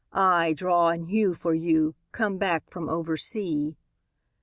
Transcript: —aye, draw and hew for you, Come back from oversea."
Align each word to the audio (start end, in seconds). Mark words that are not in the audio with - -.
—aye, 0.13 0.51
draw 0.51 0.89
and 0.89 1.09
hew 1.09 1.35
for 1.35 1.53
you, 1.53 1.93
Come 2.11 2.39
back 2.39 2.67
from 2.71 2.89
oversea." 2.89 3.77